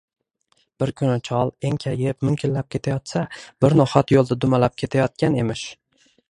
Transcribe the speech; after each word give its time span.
Bir 0.83 0.91
kuni 1.01 1.17
chol 1.27 1.51
enkayib, 1.69 2.19
munkillab 2.29 2.69
kelayotsa, 2.77 3.23
bir 3.67 3.77
no’xat 3.81 4.15
yo’lda 4.17 4.39
dumalab 4.47 4.81
ketayotgan 4.85 5.39
emish. 5.45 5.69